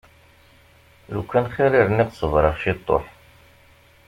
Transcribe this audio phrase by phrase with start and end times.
[1.13, 3.05] Lukan xir i rniɣ ṣebreɣ ciṭuḥ.